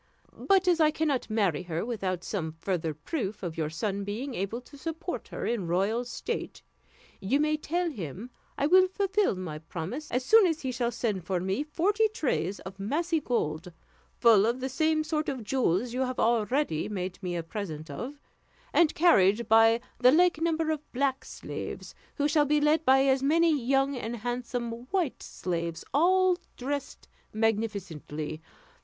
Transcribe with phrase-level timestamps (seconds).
[0.35, 4.59] But as I cannot marry her without some further proof of your son being able
[4.61, 6.63] to support her in royal state,
[7.19, 11.23] you may tell him I will fulfill my promise as soon as he shall send
[11.45, 13.71] me forty trays of massy gold,
[14.17, 18.19] full of the same sort of jewels you have already made me a present of,
[18.73, 23.21] and carried by the like number of black slaves, who shall be led by as
[23.21, 28.41] many young and handsome white slaves, all dressed magnificently.